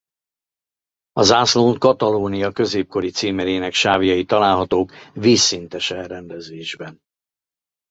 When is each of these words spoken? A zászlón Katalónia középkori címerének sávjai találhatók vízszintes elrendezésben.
A 1.11 1.21
zászlón 1.23 1.79
Katalónia 1.79 2.51
középkori 2.51 3.09
címerének 3.11 3.73
sávjai 3.73 4.25
találhatók 4.25 4.91
vízszintes 5.13 5.91
elrendezésben. 5.91 6.99